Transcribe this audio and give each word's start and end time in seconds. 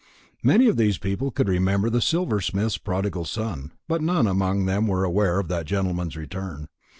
Many 0.41 0.65
of 0.67 0.77
these 0.77 0.97
people 0.97 1.29
could 1.29 1.47
remember 1.47 1.87
the 1.87 2.01
silversmith's 2.01 2.79
prodigal 2.79 3.23
son; 3.23 3.71
but 3.87 4.01
none 4.01 4.25
among 4.25 4.65
them 4.65 4.87
were 4.87 5.03
aware 5.03 5.39
of 5.39 5.47
that 5.49 5.67
gentleman's 5.67 6.17
return. 6.17 6.69